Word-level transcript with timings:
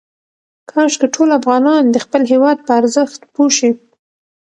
کاشکې 0.71 1.07
ټول 1.15 1.29
افغانان 1.39 1.83
د 1.89 1.95
خپل 2.05 2.21
هېواد 2.31 2.57
په 2.65 2.71
ارزښت 2.79 3.19
پوه 3.33 3.49
شي. 3.57 3.71